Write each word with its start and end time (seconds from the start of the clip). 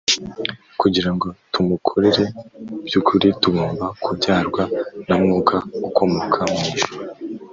Kugira 0.81 1.09
ngo 1.15 1.27
tumukorere 1.53 2.23
by’ukuri, 2.85 3.27
tugomba 3.41 3.85
kubyarwa 4.03 4.63
na 5.07 5.15
Mwuka 5.21 5.55
ukomoka 5.87 6.41
mw’ijuru 6.51 6.95